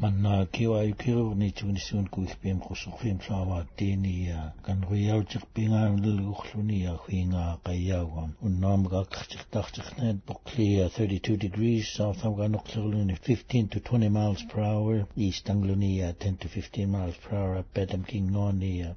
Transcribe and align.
манна 0.00 0.46
кива 0.46 0.84
юкиру 0.84 1.34
ни 1.34 1.50
чунисун 1.50 2.06
куилпиим 2.06 2.60
куссорфиим 2.60 3.20
саава 3.26 3.66
тиния 3.76 4.52
канриаутирпингаамлугорлуния 4.66 6.94
хуингаа 7.02 7.58
кайяаугам 7.66 8.30
уннаамга 8.46 8.98
аккартиртаартирнаат 9.00 10.16
поклия 10.28 10.84
32 10.88 11.36
degrees 11.44 11.84
south 11.96 12.22
амганорлерлуни 12.28 13.14
15 13.14 13.68
to 13.72 13.78
20 13.80 14.08
miles 14.18 14.42
per 14.50 14.60
hour. 14.70 14.96
East 15.16 15.44
anglonia 15.50 16.08
10 16.12 16.36
to 16.42 16.48
15 16.48 16.86
miles 16.96 17.16
per 17.22 17.32
hour. 17.38 17.64
Bedam 17.74 18.02
kingnonia 18.10 18.88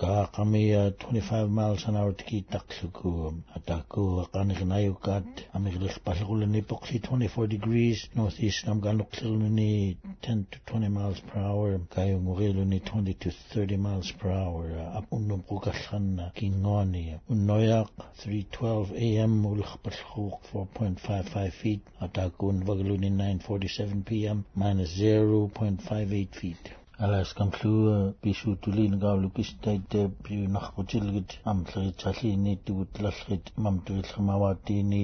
ga 0.00 0.16
qamia 0.36 0.82
25 0.90 1.48
miles 1.48 1.88
an 1.88 1.96
hour 1.96 2.12
tiki 2.12 2.44
taqsuku 2.52 3.12
ataku 3.56 4.04
qanirnayukat 4.34 5.26
amirlirpallruluni 5.56 6.60
pokli 6.70 6.98
24 6.98 7.46
degrees 7.56 7.98
north 8.14 8.38
east 8.40 8.50
northeast 8.50 8.68
amgaнорлерлуни 8.68 9.96
10 10.22 10.44
to 10.50 10.58
20 10.66 10.88
miles 10.88 11.20
per 11.20 11.38
hour 11.40 11.78
kayo 11.94 12.18
ngurilo 12.20 12.64
20 12.64 13.14
to 13.14 13.30
30 13.54 13.76
miles 13.76 14.12
per 14.12 14.30
hour. 14.30 14.66
Uh, 14.72 14.98
Ap 14.98 15.06
unum 15.12 15.42
kukalhan 15.42 16.32
kingoni 16.34 17.18
unnoyak 17.30 17.88
312 18.24 19.22
am 19.22 19.46
ulkhpalkhuk 19.46 20.42
4.55 20.52 21.50
feet. 21.50 21.82
Atakun 22.00 22.64
vagluni 22.64 23.10
947 23.10 24.02
pm 24.02 24.44
minus 24.54 24.98
0.58 24.98 26.34
feet 26.34 26.79
алаас 27.00 27.32
камплуу 27.32 28.12
бису 28.22 28.56
тулин 28.56 28.98
гаалукистайт 29.00 29.92
пиу 30.24 30.48
нарпутилгит 30.56 31.30
амтлери 31.52 31.92
таллиини 32.02 32.56
тугутлаллрит 32.66 33.44
имам 33.56 33.80
туиллхмаваатиини 33.86 35.02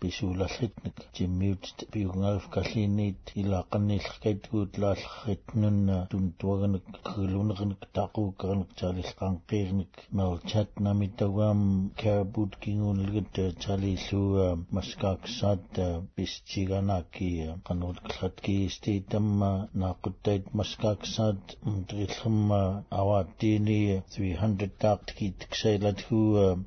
бисуулаллитник 0.00 0.96
тиммиут 1.14 1.64
пиунгаалф 1.92 2.48
каллиинниит 2.56 3.22
илааққаннииллеркайт 3.40 4.42
лааллритнун 4.82 6.08
тун 6.10 6.32
туаганак 6.40 6.82
кылунерник 7.04 7.82
таақууккарник 7.94 8.70
таалиллqanqiirnik 8.80 9.92
мелчат 10.10 10.70
намитагуам 10.80 11.92
карбут 12.02 12.56
кингунлгит 12.56 13.30
талииллуу 13.64 14.66
маскааксаат 14.76 15.62
клатки 18.18 18.68
стейтамма 18.68 19.68
наақуттайт 19.74 20.44
маскааксаат 20.52 21.35
at 21.36 21.56
drillhumma 21.88 22.60
awatini 23.00 24.02
300 24.16 24.68
taqtikit 24.84 25.46
ksailat 25.52 26.00
hu 26.08 26.20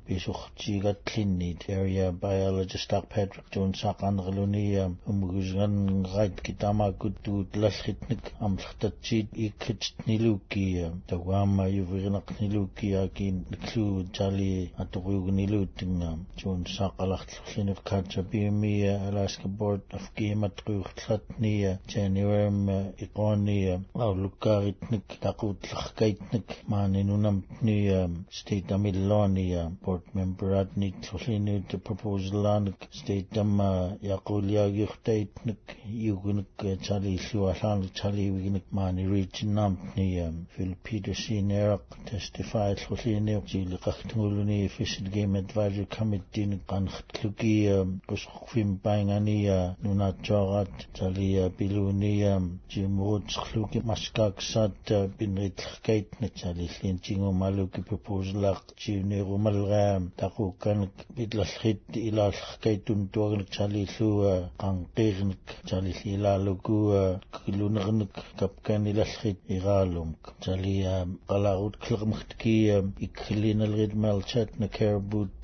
bisukhtigatlinni 0.06 1.50
area 1.78 2.06
biologist 2.24 2.90
Doug 2.90 3.04
Patrick 3.14 3.50
Jones 3.54 3.80
saqanrluni 3.82 4.64
umgusgan 5.12 5.74
rait 6.14 6.36
kitama 6.46 6.88
kutut 7.02 7.56
lalkhitnik 7.62 8.32
amlkhtatsit 8.46 9.28
ikhtniluki 9.46 10.66
tawama 11.12 11.66
yuvirinaqniluki 11.76 12.90
akin 13.04 13.44
klu 13.66 13.86
jali 14.18 14.70
atuqugnilutinga 14.82 16.10
Jones 16.42 16.76
saqalakhllinif 16.78 17.82
kacha 17.90 18.22
bimi 18.22 18.74
Alaska 18.88 19.48
Board 19.48 19.82
of 19.92 20.10
Game 20.16 20.44
at 20.44 20.56
quyuxtlatni 20.64 21.78
January 21.86 22.50
iqoni 23.04 23.58
awlukka 23.94 24.59
qaritnik 24.60 25.14
taqutlaqkaitnik 25.24 26.48
maaninunamtni 26.72 27.76
state 28.38 28.72
amilloni 28.76 29.44
board 29.84 30.02
member 30.18 30.50
atni 30.62 30.88
tsullinu 31.00 31.54
the 31.68 31.78
proposal 31.78 32.46
anik 32.46 32.80
state 33.00 33.38
am 33.42 33.54
yaquliagiqtaitnik 34.10 35.64
yugunik 36.06 36.64
tsalilluallaarnik 36.84 37.92
tsaliiviginik 38.00 38.66
maani 38.78 39.06
regionamtni 39.14 40.08
Phil 40.56 40.74
Peterson 40.84 41.50
eraq 41.62 41.96
testify 42.10 42.74
tsullinu 42.82 43.40
tiliqaqtunguluni 43.52 44.58
official 44.66 45.08
game 45.16 45.38
advisory 45.42 45.86
committee 45.98 46.46
nik 46.52 46.66
qanxtlugi 46.74 47.56
qusqufim 48.12 48.76
paingani 48.84 49.38
nunatsuaqat 49.88 50.86
tsali 50.94 51.30
biluni 51.58 52.14
jimurutsuqlugi 52.76 53.80
maskaks 53.92 54.49
saat 54.52 54.90
pinritlerkait 55.18 56.08
natsalilliin 56.20 56.98
tingumaluki 57.04 57.80
pupuslaq 57.88 58.62
chiunirumalraam 58.80 60.02
taquukkanek 60.20 60.94
pitlallit 61.16 61.82
ilaallerkaitun 62.08 63.00
tuagnek 63.12 63.50
salillua 63.58 64.34
qanqiirnek 64.62 65.44
salilli 65.70 66.08
ilaalukua 66.16 67.02
kilunernek 67.44 68.14
kapkan 68.40 68.82
ilallit 68.92 69.38
iraalumk 69.56 70.22
saliaam 70.46 71.08
qalarut 71.30 71.74
klermertkiam 71.84 72.86
ikkhlinalrit 73.06 73.94
malchat 74.04 74.50
nakerbut 74.62 75.40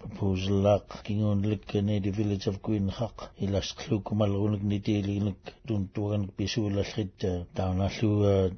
pupuslaq 0.00 0.86
kingunlik 1.06 1.64
the 2.04 2.10
village 2.18 2.46
of 2.50 2.56
Gwynchaq 2.66 3.16
ilasqlukumalrunek 3.44 4.62
nitiilinek 4.70 5.40
tuntuanek 5.66 6.30
pisuulallit 6.38 7.18
taunallu 7.56 8.10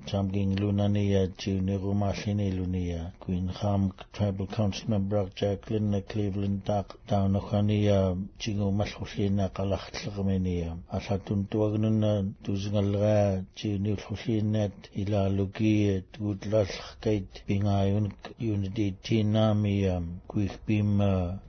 Chamging 0.07 0.57
Lunania 0.59 1.27
Junior 1.37 1.79
Rumashini 1.81 2.53
Lunia 2.57 3.13
Queen 3.19 3.49
Ham 3.49 3.93
Tribal 4.13 4.47
Council 4.47 4.91
Member 4.91 5.29
Jacqueline 5.35 6.03
Cleveland 6.09 6.65
Dark 6.65 7.05
Down 7.07 7.35
Ochania 7.35 8.17
Chingo 8.39 8.71
Mashulina 8.73 9.51
Kalachtlgmenia 9.51 10.79
Asatun 10.93 11.49
Tuagnun 11.49 12.35
Tuzingalra 12.45 13.45
Junior 13.57 13.97
Hulinet 13.97 14.73
Ila 14.97 15.29
Lugi 15.29 16.03
Tudlash 16.13 16.79
Kate 17.01 17.43
Bingayun 17.49 18.13
Unity 18.39 18.95
Tinamia 19.03 20.01
Quick 20.29 20.65
Bim 20.67 20.99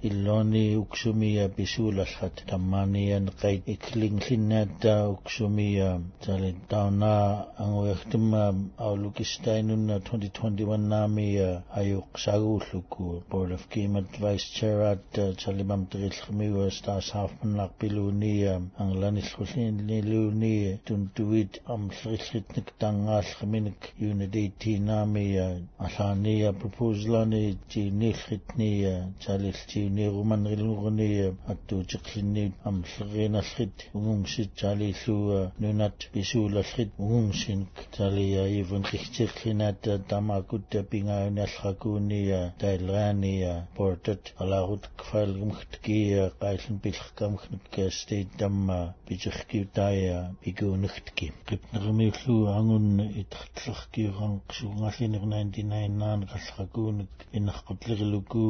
Iloni 0.04 0.76
Uksumia 0.76 1.48
Bisulashat 1.50 2.46
Tamanian 2.48 3.30
Kate 3.40 3.64
Ikling 3.68 4.20
Linet 4.28 4.80
Uksumia 4.82 6.02
Talent 6.22 6.70
Downa 6.70 7.46
Angwechtum 7.60 8.23
um 8.24 8.34
Nima 8.34 8.70
Aulukisteinun 8.78 10.00
2021 10.00 10.78
Nami 10.88 11.38
Ayuk 11.76 12.18
Sagulluku 12.18 13.22
Board 13.30 13.52
of 13.52 13.70
Game 13.70 13.98
Advice 13.98 14.46
Chair 14.50 14.82
at 14.84 15.12
Chalimam 15.38 15.88
Trilchmiwa 15.90 16.72
Stas 16.72 17.12
Halfman 17.12 17.56
Lakbiluni 17.58 18.46
Anglanishulin 18.80 19.86
Liluni 19.88 20.80
Tuntuit 20.86 21.60
Am 21.68 21.90
Shrisritnik 21.90 22.72
Tangalchminik 22.80 23.92
Unit 24.00 24.32
18 24.32 24.80
Nami 24.80 25.36
Ashania 25.80 26.54
Proposalani 26.54 27.58
Ti 27.70 27.92
Nilchitni 27.92 29.14
Chalilti 29.20 29.90
Niruman 29.92 30.46
Rilurni 30.48 31.36
Atu 31.50 31.84
Chiklini 31.86 32.54
Am 32.66 32.84
Shrinashrit 32.84 33.92
Ungsit 33.94 34.50
Chalilua 34.56 35.52
Nunat 35.60 36.08
Bisulashrit 36.14 36.92
Ungsin 37.00 37.68
Chal 37.92 38.13
pisuulallit 38.14 38.44
ungungsinik 38.44 38.44
chalia 38.44 38.44
even 38.60 38.84
qihtirlinat 38.84 40.08
tamakut 40.08 40.70
pingaunallrakuni 40.90 42.22
tailrani 42.60 43.34
portat 43.76 44.34
alarut 44.40 44.84
kfalgumhtki 44.98 45.98
qailin 46.42 46.80
pilhkamkhnik 46.84 47.76
state 48.00 48.30
tamma 48.38 48.94
pichirkiutaya 49.08 50.18
pikunuhtki 50.42 51.32
qipnermiullu 51.48 52.38
angun 52.58 52.88
itqtlerkiuran 53.22 54.34
qsuungalliner 54.50 55.24
99 55.26 55.98
naan 56.02 56.22
qallrakuunik 56.32 57.14
inarqutlerilukku 57.38 58.44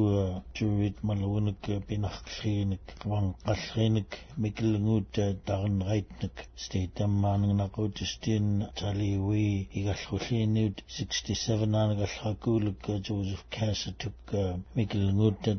turit 0.55 0.97
malwunik 1.07 1.63
pinarqlriinik 1.87 2.85
wanqallriinik 3.11 4.11
mikilnguut 4.43 5.13
taranraitnik 5.45 6.35
state 6.63 6.91
tammaangnaqutistien 6.97 8.47
i 9.53 9.65
Kennedy 9.65 9.79
igallhulliniut 9.79 10.77
67 10.87 11.75
anagallhakuulukka 11.75 12.93
Joseph 13.05 13.43
Kasa 13.49 13.91
tukka 13.91 14.59
mikilngutta 14.75 15.51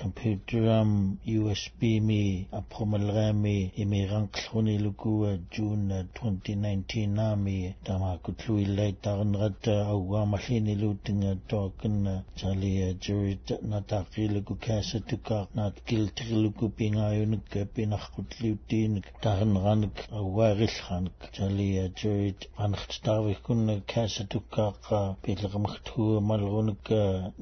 computer 0.00 0.70
am 0.70 1.18
USB 1.26 1.80
mi 2.00 2.46
a 2.52 2.56
apomalrami 2.58 3.72
imiranqlhuni 3.82 4.78
lukua 4.78 5.38
June 5.50 6.06
2019 6.14 7.06
nami 7.06 7.74
tama 7.84 8.18
kutluillai 8.24 8.92
taranratta 9.02 9.86
augamallini 9.86 10.74
lutinga 10.74 11.36
toakanna 11.48 12.24
chalia 12.36 12.94
jurit 12.94 13.46
nataqiluku 13.62 14.54
Kasa 14.60 15.00
tukka 15.00 15.48
nat 15.54 15.74
kiltirluku 15.86 16.68
pingayunukka 16.76 17.60
pinarqutliutiinik 17.74 19.06
taranranik 19.20 19.96
augaarillhanik 20.18 21.18
chalia 21.32 21.88
jurit 22.00 22.40
anartitaarvikkunna 22.65 23.73
kaasatukkaaqa 23.91 24.99
pileqamagtuga 25.23 26.17
malrunik 26.29 26.89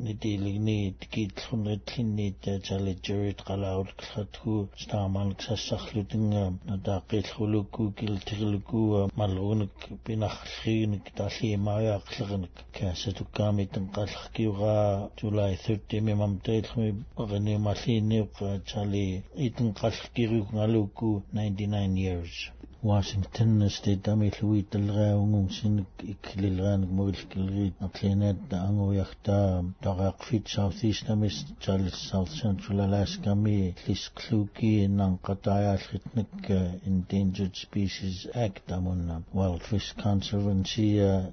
nitiiligni 0.06 0.76
tikiitluneritlинниит 1.02 2.48
tali 2.68 2.94
jurit 3.08 3.40
qalaarutlhatgu 3.48 4.56
staamanik 4.84 5.40
sassarlutinga 5.48 6.44
nataaqillrulukku 6.70 7.84
kilteriluku 8.00 8.82
malrunik 9.22 9.78
pinarriinik 10.06 11.06
тааллиимааяақлериник 11.20 12.56
каасатуккаамитэн 12.80 13.86
қалларкиугаа 13.96 14.86
July 15.22 15.54
30 15.68 16.06
мимам 16.10 16.34
тэйлхми 16.48 16.90
паганиумаллиинниуққа 17.18 18.50
чали 18.72 19.08
итэн 19.48 19.70
қалларкиругнгалуукку 19.80 21.10
99 21.34 22.06
years 22.06 22.36
Washington 22.83 23.69
State 23.69 24.09
ami 24.09 24.31
llwy 24.33 24.63
dylraungung 24.73 25.51
sin 25.53 25.75
ikililran 26.13 26.87
movilkilri 26.97 27.67
atlenet 27.87 28.55
ango 28.57 28.87
yakta 28.95 29.37
tagaq 29.85 30.25
fit 30.25 30.49
southeast 30.49 31.11
ami 31.15 31.29
Charles 31.61 31.99
South 32.11 32.33
Central 32.33 32.81
Alaska 32.81 33.35
mi 33.35 33.75
liskluki 33.87 34.89
nang 34.89 35.19
qataya 35.27 35.75
khitnik 35.77 36.49
endangered 36.87 37.55
species 37.55 38.27
act 38.35 38.73
amonna 38.73 39.21
wild 39.35 39.63
fish 39.63 39.93
conservancy 40.03 40.89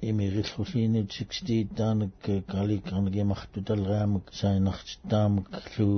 imi 0.09 0.27
gilhullini 0.35 1.05
60 1.07 1.63
danak 1.79 2.29
qalik 2.51 2.91
ange 2.91 3.23
maqtu 3.31 3.63
dylramak 3.71 4.35
sainaxt 4.41 4.99
damak 5.07 5.63
lu 5.77 5.89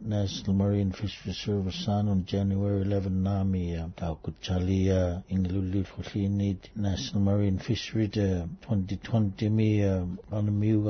National 0.00 0.56
Marine 0.56 0.92
Fish 0.92 1.20
Service 1.44 1.86
on 1.88 2.24
January 2.24 2.80
11 2.88 3.22
nami 3.28 3.66
taqut 4.00 4.40
chalia 4.40 4.93
uh, 4.94 5.20
in 5.28 5.42
Lulu 5.52 5.84
Fulini 5.84 6.56
National 6.76 7.22
Marine 7.22 7.58
Fishery 7.58 8.06
the 8.06 8.48
2020 8.62 9.48
me 9.48 9.84
on 9.84 10.18
a 10.32 10.42
new 10.42 10.88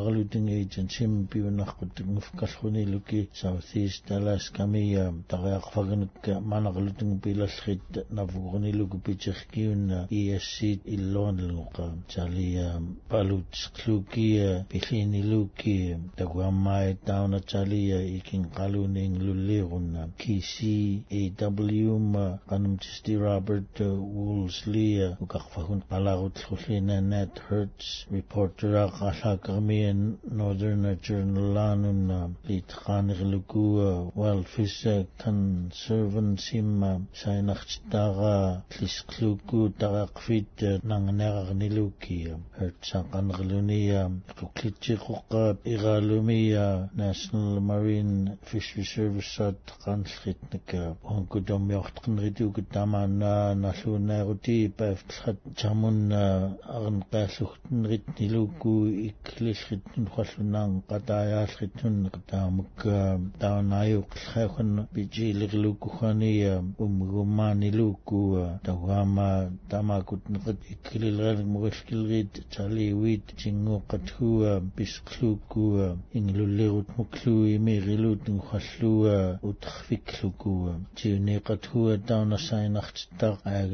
Agency 0.49 1.07
me 1.07 1.27
piwanaqqutung 1.27 2.21
luki 2.93 3.29
Southeast 3.33 4.11
Alaska 4.11 4.67
me 4.67 4.97
um, 4.97 5.25
tariaqfagnuk 5.29 6.43
manaqlutung 6.45 7.21
pilallhit 7.21 8.07
navuguni 8.13 8.73
luku 8.73 8.99
pichirkiun 8.99 10.09
ESC 10.11 10.81
illon 10.85 11.37
lunqa 11.39 11.93
tali 12.09 12.59
um, 12.61 12.97
palutskluki 13.09 14.39
pilini 14.69 15.23
luki 15.23 15.97
taguamai 16.17 16.97
tauna 17.05 17.41
tali 17.41 17.91
ikin 18.19 18.51
qaluni 18.51 19.09
lulli 19.19 19.63
KCAW 20.19 21.99
ma 21.99 22.39
qanum 22.49 22.77
tisti 22.79 23.17
Robert 23.17 23.81
Woolsey 24.15 25.17
ukaqfahun 25.25 25.83
qalarutllullina 25.91 27.01
Nat 27.03 27.39
Hertz 27.49 28.07
reportera 28.11 28.91
qallaqarmi 28.99 29.81
Northern 30.31 30.85
Journal 31.03 31.55
lanun 31.57 32.35
litqaanirluku 32.49 34.13
Wild 34.15 34.47
Fish 34.47 34.87
Conservancy 35.23 36.61
ma 36.63 36.93
sainarchitaqa 37.13 38.63
tlisqluku 38.71 39.61
taraqfit 39.79 40.57
nanganerarniluki 40.91 42.21
Hertz 42.59 42.91
qanqaluni 43.13 43.83
quklitchiqqa 44.39 45.45
iralumi 45.65 46.43
National 46.97 47.61
Marine 47.61 48.39
Fishery 48.43 48.85
Service 48.85 49.41
at 49.41 49.73
qanlritnika 49.85 50.97
onkudomyortqinrituku 51.15 52.63
tamana 52.73 53.55
налуунаагути 53.85 54.73
паавтлхат 54.79 55.37
чамун 55.61 56.13
арн 56.13 56.99
qaallugtenrit 57.13 58.07
niluku 58.19 58.73
iklillritnun 59.09 60.07
qallunaang 60.15 60.75
qataayaallritnun 60.91 61.97
taamuk 62.31 62.79
taanayuqllhaakhan 63.43 64.71
bijiilirlukukhani 64.95 66.33
umgumaaniluku 66.85 68.23
tawaama 68.69 69.29
tamakutneqat 69.71 70.59
iklilranik 70.75 71.49
mugallkilrit 71.55 72.33
taliwit 72.55 73.27
tinguqathu 73.41 74.31
pisqluku 74.77 75.67
inglullerut 76.19 76.89
muklu 76.99 77.35
imirilutun 77.57 78.41
qallu 78.49 78.95
utarfikluku 79.51 80.55
tiuniqathu 80.97 81.79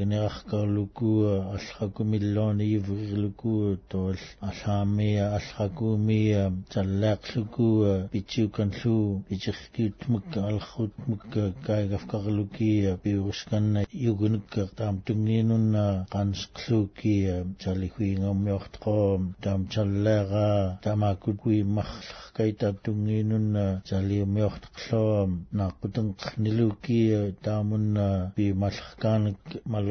агнеаркарлукуа 0.00 1.56
аллакумиллоони 1.56 2.64
иврилукуа 2.76 3.76
тоол 3.88 4.16
аллаамия 4.40 5.34
аллакуумия 5.36 6.52
таллаақлукуа 6.72 8.08
питсиуканлу 8.12 9.22
питсеркиутмук 9.28 10.36
аллахутмук 10.36 11.26
кайгафкарлукия 11.66 12.96
пиурусканна 12.96 13.84
югунукка 13.92 14.68
таам 14.76 15.00
тунгиинунна 15.06 16.06
qanсqлукия 16.10 17.44
талихуингаммиортқоо 17.62 19.20
таам 19.42 19.66
таллаага 19.66 20.78
тамаакукуи 20.82 21.62
марларкайта 21.62 22.72
тунгиинунна 22.84 23.82
талиумиортеқлоо 23.88 25.28
нааққутен 25.52 26.14
qnilukия 26.22 27.34
таамунна 27.42 28.32
пималларкааник 28.36 29.38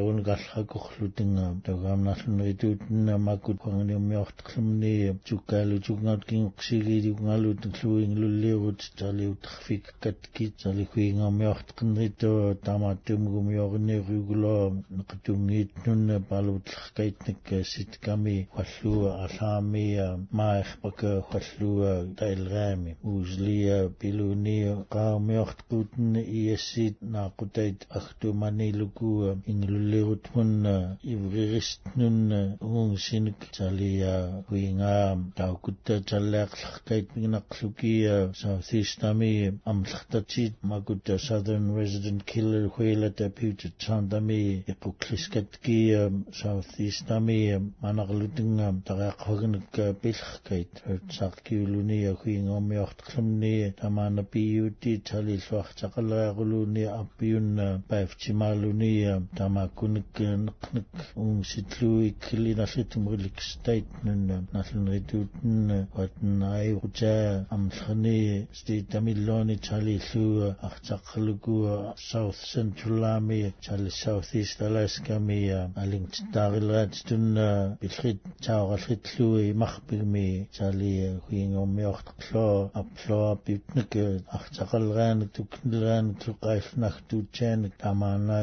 малуун 0.01 0.23
галлакорлутинга 0.23 1.57
тагаамнарлунеритуутна 1.65 3.19
макут 3.19 3.61
пангниуммиортерлумни 3.63 5.19
чуккаалу 5.25 5.81
чугнаут 5.81 6.25
кингсигилиунгалут 6.25 7.85
луинглуллиерут 7.85 8.93
талиут 8.97 9.41
трафик 9.41 9.95
каткит 10.01 10.57
талихуингаммиортеқнрито 10.63 12.57
тамааттумгумиорнериугулоо 12.65 14.83
неқатунгиитнунна 14.97 16.21
палуутлеркаитник 16.31 17.67
ситками 17.73 18.49
халлуа 18.55 19.27
алаамия 19.27 20.19
маахпака 20.31 21.25
халлуа 21.31 22.07
тайлраами 22.17 22.97
ууслия 23.03 23.91
пилуния 24.01 24.73
qaamiortquutna 24.95 26.21
iassit 26.41 26.97
naaqutait 27.03 27.81
ахтуманилукуа 27.99 29.31
ингилуллирутмунна 29.80 30.98
иврирistнунна 31.04 32.58
унгсиник 32.62 33.40
талия 33.58 34.44
хуинга 34.48 35.18
таукутта 35.36 36.02
таллаақларкайт 36.12 37.08
мигнақлукия 37.16 38.34
саутистами 38.36 39.54
амлартатит 39.66 40.54
макутта 40.62 41.14
southern 41.28 41.68
resident 41.80 42.22
killer 42.26 42.70
хуилата 42.70 43.30
пиутит 43.30 43.74
сандами 43.80 44.64
эқуклискаткия 44.68 46.12
саутистами 46.34 47.40
манарлутинга 47.82 48.68
тараақхагнакка 48.88 49.94
пилларкайт 50.02 50.72
саақкиулуния 51.18 52.16
хуингоомиортерлумни 52.22 53.74
тамаана 53.82 54.24
пиути 54.24 55.02
талиллуартақалеарулуни 55.10 56.84
арпиунна 57.00 57.82
паавтимаалуни 57.90 58.96
тамаккуник 59.38 59.69
неқник 59.77 60.89
унгситлуи 61.15 62.15
килиналлитумрилик 62.25 63.41
стейт 63.41 63.87
нунна 64.05 64.45
наллунритуутна 64.53 65.89
ватнай 65.95 66.75
уча 66.75 67.47
амлхани 67.51 68.49
ститамиллони 68.53 69.57
чалиллуа 69.57 70.57
артаққалукуа 70.69 71.95
south 72.11 72.41
central 72.55 73.05
ami 73.17 73.53
чали 73.61 73.91
south 73.91 74.35
east 74.35 74.61
alaska 74.61 75.19
ми 75.19 75.41
алингтаарилраат 75.83 76.95
тунна 77.09 77.79
биллрит 77.81 78.21
таоралритлуи 78.47 79.53
марпигми 79.53 80.49
чали 80.53 81.21
хуингоммиортерлоо 81.27 82.71
аплоо 82.75 83.37
питник 83.37 83.93
артақалраанак 84.39 85.31
тукнилраанак 85.37 86.17
туқаиллнах 86.25 86.97
туутсааник 87.09 87.75
тамаана 87.77 88.39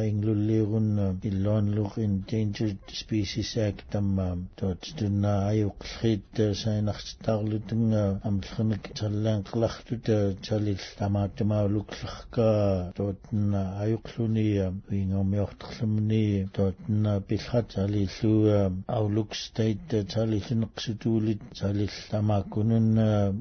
инглуллиерунна 1.24 1.48
illuanluq 1.48 1.98
endangered 1.98 2.78
species 2.94 3.58
act 3.58 3.84
tamma 3.92 4.28
tot 4.60 4.82
tunna 4.98 5.34
ayuqlrit 5.52 6.36
sainartarlutunga 6.62 8.04
amllernik 8.30 8.86
tallaan 9.00 9.44
talil 10.48 10.80
tamaattamaaluklerka 11.00 12.50
tootna 12.98 13.62
ayuqluni 13.84 14.46
uingormiorterlumni 14.92 16.50
tootna 16.58 17.14
pilhat 17.30 17.70
alillu 17.86 18.34
auluk 19.00 19.32
state 19.46 19.96
talilluneqsutuulit 20.14 21.42
talil 21.62 21.94
tamaakkunun 22.12 22.88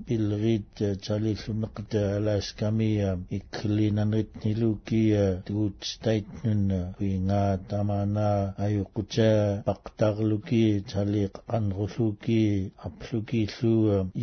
pilrit 0.07 0.75
talilluneqt 1.07 1.93
alaskami 2.19 2.91
iklinanrit 3.39 4.31
niluki 4.45 5.05
tuut 5.47 5.79
state 5.95 6.29
nun 6.45 6.63
uinga 7.01 7.43
tamana 7.71 8.29
ayuqquta 8.67 9.63
paqtarluki 9.69 10.65
taliq 10.93 11.35
qanrulluki 11.51 12.71
apluki 12.87 13.39
illu 13.47 13.75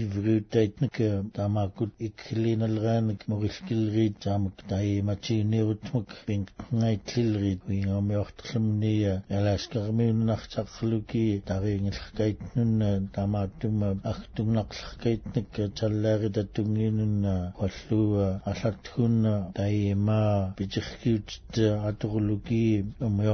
ivriutaitnek 0.04 0.96
tamaakut 1.38 1.92
iklinalraanik 2.08 3.22
morilkilriit 3.32 4.16
taamak 4.26 4.56
taimachiuniurutmuk 4.72 6.08
pinkngaitlilriit 6.28 7.62
uingormiorterlumni 7.70 8.94
аласкермиуннартаққлуки 9.38 11.26
тариингиллеркаитнунна 11.50 12.92
тамааттума 13.16 13.90
ахтугнақлеркаитник 14.14 15.50
таллаарита 15.80 16.44
тунгиинунна 16.56 17.36
холлуа 17.60 18.28
аллаттхунна 18.52 19.36
таима 19.60 20.54
питеркиут 20.58 21.30
аторлуки 21.90 22.86
умиортеққатахани 23.00 23.33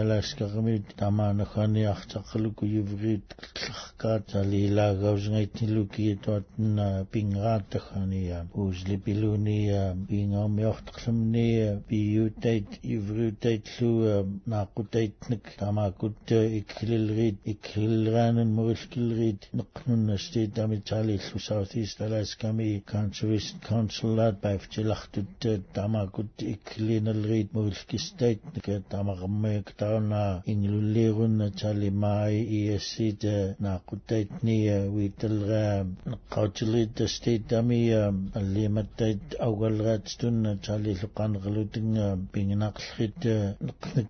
аласкермиут 0.00 0.94
тамаанахани 0.96 1.84
артаққлуку 1.84 2.64
ювриит 2.66 3.34
леркаат 3.62 4.26
талилаагавсгайтнилуки 4.32 6.18
туатна 6.24 7.06
пинграаттахания 7.12 8.46
ууслипилуния 8.54 9.96
пингаармиортеқлумни 10.08 11.82
биютайт 11.88 12.68
ювриутайтлуа 12.82 14.24
нааққутаитник 14.46 15.44
тамаакут 15.58 16.16
иккилилриит 16.30 17.38
иккиллераанан 17.44 18.48
морилкиллриит 18.54 19.48
неқнунна 19.52 20.18
стейтами 20.18 20.76
таалиллу 20.80 21.38
South 21.48 21.74
East 21.74 21.98
Alaska-ми 22.00 22.82
Conservation 22.86 23.58
Consulate 23.68 24.40
баифтилартут 24.42 25.28
тамаакут 25.74 26.30
иккилиналриит 26.38 27.52
морилкистаитник 27.52 28.69
tamaqmayktawna 28.92 30.42
inlulliqunna 30.52 31.46
chalimaay 31.60 32.36
iyasita 32.58 33.28
eh, 33.28 33.48
eh, 33.50 33.54
naqutaytniya 33.64 34.76
wiitalqa 34.94 35.64
qawchilita 36.34 37.04
staytamiya 37.14 38.02
eh, 38.08 38.38
allimattayt 38.40 39.24
awgalqaatstunna 39.46 40.50
chalilluqanqalutinga 40.66 42.06
pinginaqlqita 42.32 43.36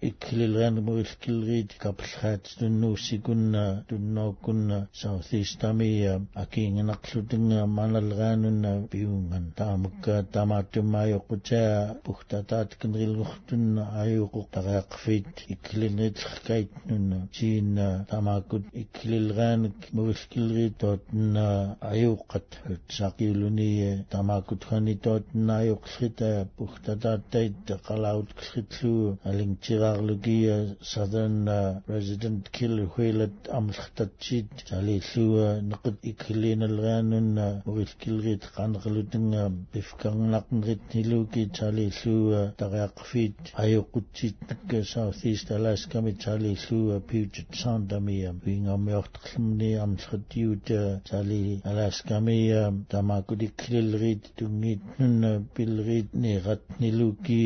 ikkililqan 0.09 0.75
muilkilqit 0.88 1.71
kaplqaatstunna 1.83 2.87
usikunna 2.97 3.64
tunnookunna 3.88 4.79
southeastamiya 5.02 6.12
akiinginaqlutinga 6.43 7.61
manalqaanunna 7.79 8.73
piungan. 8.93 9.45
Taamukka 9.61 10.14
tamaattumaayoqucaa 10.35 11.95
puhtataatkinqilqurtunna 12.05 13.83
ayuqu 14.02 14.40
taqaqfit 14.54 15.33
ikkilinitskait 15.54 16.71
nunna. 16.88 17.19
Chiinna 17.37 17.88
tamakut 18.11 18.64
khani 19.00 19.75
muviskilgii 19.97 20.71
tootna 20.83 21.47
ayuqqat 21.92 22.49
saqiuluniye 22.97 23.90
tamakutkhani 24.14 24.95
tootna 25.04 25.52
ayuqsita 25.62 26.30
puhtataattait 26.57 27.66
qalautkskhitluu 27.87 29.04
alingchirarlugia 29.30 30.57
southern 30.92 31.47
resident 31.95 32.42
kill 32.57 32.76
huilat 32.95 33.37
amlkhtatchit 33.59 34.50
salillua 34.71 35.49
nequt 35.71 35.97
ikkilinilgaanunna 36.12 37.47
muviskilgii 37.69 38.38
tqanqlutinga 38.45 39.45
pifkarnaqnrit 39.73 40.83
niluki 40.95 41.42
salillua 41.61 42.42
taqaqfit 42.62 43.38
ayuqutchit 43.64 44.40
Southeast 44.85 45.51
Alaska 45.51 46.01
mit 46.01 46.21
tali 46.21 46.55
llu 46.55 46.95
a 46.95 47.01
Puget 47.01 47.55
Sound 47.55 47.93
am 47.93 48.09
i 48.09 48.25
am 48.27 48.39
fi'n 48.41 48.69
omiocht 48.71 49.17
llymni 49.27 49.71
am 49.83 49.97
trydiwd 49.99 50.71
tali 51.09 51.61
Alaska 51.65 52.21
mi 52.21 52.37
dama 52.93 53.17
gwdi 53.27 53.49
crilrid 53.63 54.29
dwngid 54.39 54.85
nhw'n 55.01 55.47
bilrid 55.57 56.15
ni 56.15 56.37
gat 56.45 56.63
ni 56.79 56.93
lwgi 56.95 57.41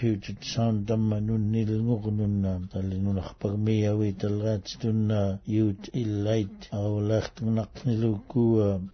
Puget 0.00 0.46
Sound 0.52 0.90
am 0.96 1.08
nhw'n 1.10 1.48
nil 1.56 1.72
ngwg 1.88 2.06
nhw'n 2.20 2.68
tali 2.72 3.00
nhw'n 3.02 3.18
achbag 3.24 3.58
mi 3.66 3.76
a 3.90 3.96
wi 3.98 4.12
dylgat 4.24 4.76
dwi'n 4.84 5.10
iwd 5.58 5.90
ilaid 6.04 6.70
a 6.70 6.84
wlech 6.86 7.32
dwi'n 7.40 7.62
ac 7.64 7.84
ni 7.88 7.98
lwgw 8.04 8.46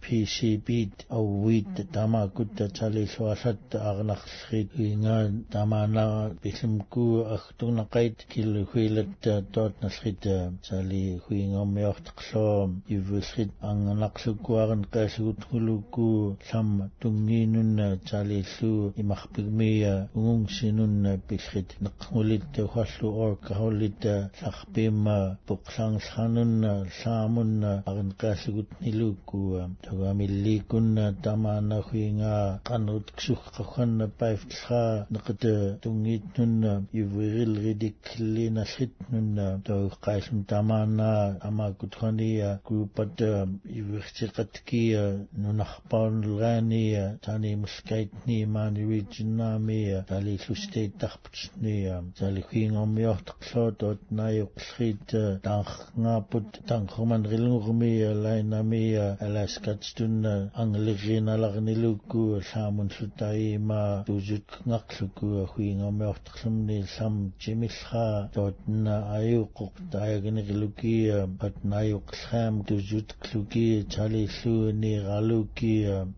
PC 0.07 0.55
byd 0.71 1.05
a 1.13 1.21
wyd 1.21 1.85
dama 1.93 2.25
gwda 2.33 2.71
tali 2.81 3.05
llw 3.13 3.31
alad 3.35 3.79
ag 3.93 4.03
nachllid 4.11 4.73
dwi'n 4.75 5.41
dama 5.53 5.85
na 5.93 6.07
billymgw 6.41 7.26
أختون 7.35 7.79
قيد 7.81 8.15
كل 8.35 8.65
خيلة 8.73 9.07
دوت 9.53 9.73
نسخد 9.83 10.23
سالي 10.63 11.19
خوين 11.19 11.55
أم 11.55 11.77
يختقصوم 11.77 12.79
يفسخد 12.89 13.49
أن 13.63 13.85
نقصك 14.03 14.49
وارن 14.49 14.81
قاسو 14.93 15.31
تخلوكو 15.31 16.33
سم 16.51 16.87
تنجينن 17.01 17.99
سالي 18.09 18.43
سو 18.43 18.91
يمخبق 18.97 19.39
ميا 19.59 20.07
ونسنن 20.15 21.19
بسخد 21.31 21.67
نقولد 21.81 22.55
خسو 22.73 23.07
أورك 23.09 23.51
هولد 23.51 24.29
سخبيما 24.41 25.35
بقسان 25.49 25.93
سخانن 25.99 26.85
سامن 27.03 27.63
أغن 27.89 28.09
قاسو 28.21 28.61
تنلوكو 28.61 29.41
تغامي 29.83 30.25
اللي 30.25 30.59
كنا 30.59 31.05
تمانا 31.23 31.81
خوينا 31.81 32.59
قنوت 32.65 33.09
كسوخ 33.17 33.41
قخن 33.55 34.09
بايف 34.19 34.43
تسخا 34.49 35.05
نقد 35.11 35.41
تنجيتن 35.81 36.83
يفو 36.93 37.16
ವಿರಿಲ್ರಿದಿಕ್ಲಿನ 37.17 38.59
ಸಿಟ್ನುನ್ನ 38.63 39.39
ತೋ 39.57 39.75
ಕಾಯಿಸ್ಮ 40.05 40.39
ತಮಾನ 40.49 41.01
ಅಮ 41.43 41.67
ಕುತ್ಕೊಂಡಿಯ 41.71 42.45
ಗುಪಟ 42.67 43.21
ಇವಿರ್ಚಿಕತ್ಕಿಯ 43.75 44.95
ನುನಹಪಾನ್ಲ್ಗಾನಿಯ 45.39 46.97
ತಾನಿ 47.25 47.53
ಮುಸ್ಕೈತ್ನಿ 47.55 48.37
ಮಾನಿವಿಜಿನ್ನಾಮಿಯ 48.45 50.01
ತಾಲಿ 50.09 50.35
ಸುಸ್ತೈತಹಪ್ಚನಿಯ 50.37 51.93
ತಾಲಿ 52.19 52.41
ಕುಯಿಂಗೊಮ್ಯೋಹ್ತಕ್ಸೋತೋತ್ 52.41 54.13
ನಾಯುಕ್ಸ್ರಿತ 54.13 55.15
ತಾಂಖ್ನಾಪುಟ್ 55.43 56.57
ತಾಂಖ್ಮನ್ 56.67 57.25
ರಿಲುಂಗ್ಮಿಯ 57.25 58.07
ಲೈನಮಿಯ 58.23 58.99
ಅಲಾಸ್ಕತ್ಸ್ಟುನ್ನ 59.21 60.27
ಅಂಗ್ಲಿಗಿನಲಗ್ನಿಲುಕು 60.57 62.25
ಸಾಮುನ್ 62.51 62.93
ಸುತ್ತಾಯಿಮ 62.99 63.73
ತುಜುಕ್ 64.03 64.57
ngaqluku 64.67 65.27
huingamyortqlumni 65.45 66.79
sa 66.87 67.06
ayuqoq 69.17 69.73
taayagniqlukia 69.93 71.17
patnaajuqlhaam 71.39 72.63
tuusut 72.67 73.09
kluki 73.23 73.67
talilluuni 73.95 74.93
raluki 75.07 75.75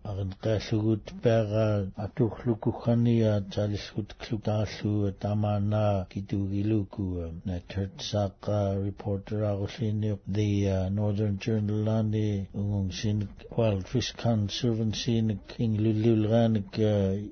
arin 0.09 0.31
qaallugut 0.43 1.05
paaga 1.23 1.67
atuxlukukhania 2.05 3.33
talillut 3.55 4.09
klutaallu 4.21 4.93
tamana 5.23 5.85
kitugiluku 6.11 7.07
na 7.45 7.59
tertsaqa 7.71 8.59
reporter 8.85 9.39
agulini 9.51 10.11
the 10.27 10.89
northern 10.97 11.37
journal 11.39 11.79
lani 11.87 12.47
ungung 12.59 12.91
sin 12.99 13.27
wild 13.57 13.85
fish 13.91 14.11
conservancy 14.23 15.15
nik 15.29 15.43
inglululganik 15.65 16.73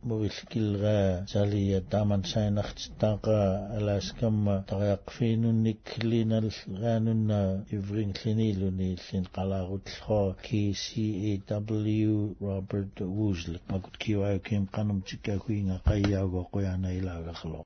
mobilkilga 0.09 0.97
sali 1.31 1.63
taman 1.91 2.21
sainaxtaqa 2.31 3.39
аласкамма 3.77 4.55
тариақфиинунниккилиналгаанунна 4.71 7.41
ивринглинилуни 7.75 8.87
иллин 8.95 9.25
қалаарутлхо 9.35 10.21
KCAW 10.45 12.11
Robert 12.47 12.95
Woosley 13.17 13.59
макут 13.71 13.95
кивааким 14.03 14.63
канамтиккакуинга 14.75 15.77
қайяуго 15.89 16.41
қуяна 16.53 16.89
илаагарло 16.99 17.55